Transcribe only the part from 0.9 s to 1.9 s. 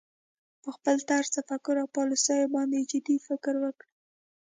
طرز تفکر او